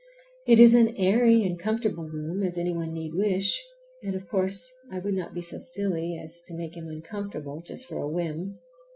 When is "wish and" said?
3.13-4.15